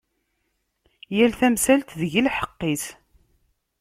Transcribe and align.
Yal 1.17 1.31
tamsalt, 1.39 1.95
deg-i 1.99 2.21
lḥeqq-is. 2.27 2.85